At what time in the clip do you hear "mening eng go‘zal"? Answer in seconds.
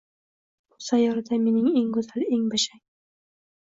1.45-2.29